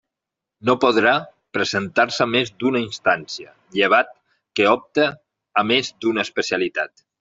[0.69, 1.11] No podrà
[1.57, 4.13] presentar-se més d'una instància, llevat
[4.57, 5.09] que opte
[5.65, 7.11] a més d'una especialitat.